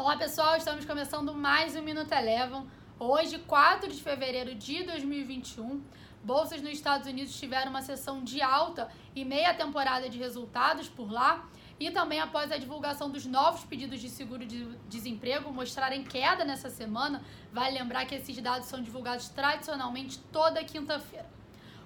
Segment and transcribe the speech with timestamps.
[0.00, 2.66] Olá pessoal, estamos começando mais um Minuto Elevam.
[2.98, 5.82] Hoje, 4 de fevereiro de 2021,
[6.24, 11.12] bolsas nos Estados Unidos tiveram uma sessão de alta e meia temporada de resultados por
[11.12, 11.46] lá.
[11.78, 16.70] E também após a divulgação dos novos pedidos de seguro de desemprego mostrarem queda nessa
[16.70, 17.22] semana,
[17.52, 21.28] vale lembrar que esses dados são divulgados tradicionalmente toda quinta-feira.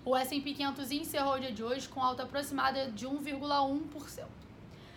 [0.05, 4.44] O S&P 500 encerrou o dia de hoje com alta aproximada de 1,1%.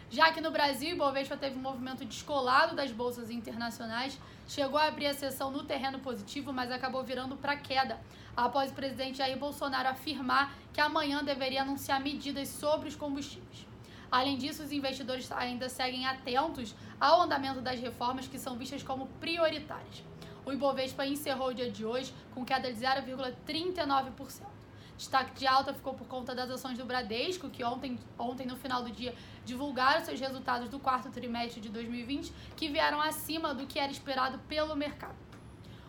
[0.09, 4.17] Já que no Brasil, Ibovespa teve um movimento descolado das bolsas internacionais,
[4.47, 7.99] chegou a abrir a sessão no terreno positivo, mas acabou virando para queda,
[8.35, 13.67] após o presidente Jair Bolsonaro afirmar que amanhã deveria anunciar medidas sobre os combustíveis.
[14.09, 19.07] Além disso, os investidores ainda seguem atentos ao andamento das reformas que são vistas como
[19.19, 20.01] prioritárias.
[20.45, 24.56] O Ibovespa encerrou o dia de hoje com queda de 0,39%.
[24.97, 28.83] Destaque de alta ficou por conta das ações do Bradesco, que ontem, ontem no final
[28.83, 29.13] do dia,
[29.45, 34.39] divulgaram seus resultados do quarto trimestre de 2020, que vieram acima do que era esperado
[34.47, 35.15] pelo mercado.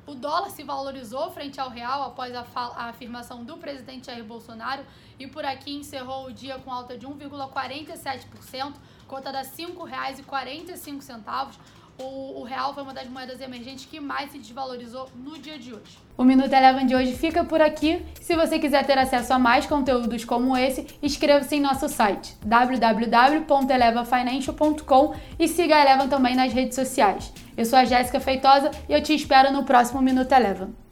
[0.06, 4.83] O dólar se valorizou frente ao real após a, a, afirmação do presidente Jair Bolsonaro
[5.18, 8.74] e por aqui encerrou o dia com alta de 1,47%,
[9.06, 11.58] cotada a R$ 5,45,
[11.98, 15.74] o, o, real foi uma das moedas emergentes que mais se desvalorizou no dia de
[15.74, 15.98] hoje.
[16.16, 18.00] O Minuto Eleven de hoje fica por aqui.
[18.20, 25.14] Se você quiser ter acesso a mais conteúdos como esse, inscreva-se em nosso site www.elevafinancial.com
[25.38, 27.32] e siga a Eleven também nas redes sociais.
[27.56, 30.88] Eu sou a Jéssica Feitosa e eu te espero no próximo Minuto Eleven.